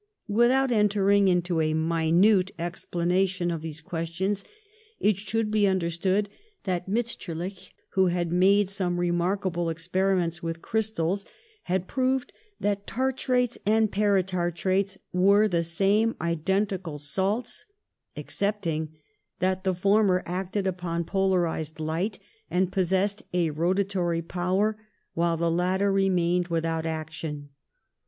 [0.33, 4.43] Without entering into a minute explanation of these questions,
[4.99, 6.27] it should be understood
[6.63, 11.23] that Mitscherlich, who had made some remarkable experiments with crystals,
[11.65, 17.67] had 32 PASTEUR proved that tartrates and paratartrates were the same identical salts,
[18.15, 18.95] excepting
[19.37, 22.17] that the former acted upon polarised light
[22.49, 24.83] and pos sessed a rotary power,
[25.13, 27.49] while the latter remained without action.